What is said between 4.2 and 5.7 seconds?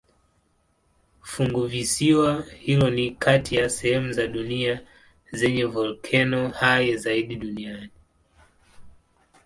dunia zenye